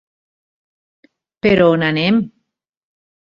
Però 1.47 1.67
on 1.73 1.85
anem? 1.89 2.17